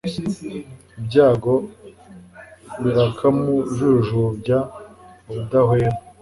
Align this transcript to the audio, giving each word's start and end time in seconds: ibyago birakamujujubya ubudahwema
ibyago 0.99 1.53
birakamujujubya 2.81 4.57
ubudahwema 5.29 5.99